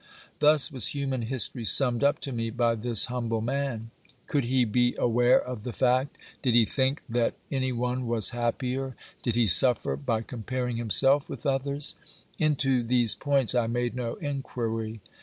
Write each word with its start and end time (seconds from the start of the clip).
Thus 0.39 0.71
was 0.71 0.95
human 0.95 1.21
history 1.21 1.63
summed 1.63 2.03
up 2.03 2.17
to 2.21 2.31
me 2.31 2.49
by 2.49 2.73
this 2.73 3.05
humble 3.05 3.39
man. 3.41 3.91
Could 4.25 4.45
he 4.45 4.65
be 4.65 4.95
aware 4.97 5.39
of 5.39 5.61
the 5.61 5.71
fact? 5.73 6.17
Did 6.41 6.55
he 6.55 6.65
think 6.65 7.03
that 7.07 7.35
any 7.51 7.67
56 7.69 7.75
OBERMANN 7.75 7.77
one 7.77 8.07
was 8.07 8.29
happier? 8.31 8.95
Did 9.21 9.35
he 9.35 9.45
suffer 9.45 9.95
by 9.95 10.21
comparing 10.23 10.77
him 10.77 10.89
self 10.89 11.29
with 11.29 11.45
others? 11.45 11.93
Into 12.39 12.81
these 12.81 13.13
points 13.13 13.53
I 13.53 13.67
made 13.67 13.93
no 13.95 14.15
inquiry. 14.15 15.01